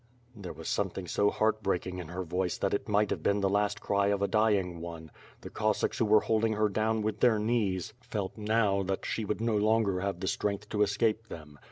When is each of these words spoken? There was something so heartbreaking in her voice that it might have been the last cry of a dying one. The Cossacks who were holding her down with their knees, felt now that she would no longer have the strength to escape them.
There 0.35 0.51
was 0.51 0.67
something 0.67 1.07
so 1.07 1.29
heartbreaking 1.29 1.99
in 1.99 2.07
her 2.07 2.23
voice 2.23 2.57
that 2.57 2.73
it 2.73 2.89
might 2.89 3.11
have 3.11 3.21
been 3.21 3.39
the 3.41 3.47
last 3.49 3.81
cry 3.81 4.07
of 4.07 4.23
a 4.23 4.27
dying 4.27 4.79
one. 4.81 5.11
The 5.41 5.51
Cossacks 5.51 5.99
who 5.99 6.05
were 6.05 6.21
holding 6.21 6.53
her 6.53 6.69
down 6.69 7.03
with 7.03 7.19
their 7.19 7.37
knees, 7.37 7.93
felt 8.01 8.35
now 8.35 8.81
that 8.81 9.05
she 9.05 9.25
would 9.25 9.41
no 9.41 9.55
longer 9.57 9.99
have 9.99 10.19
the 10.19 10.27
strength 10.27 10.69
to 10.69 10.81
escape 10.81 11.27
them. 11.27 11.59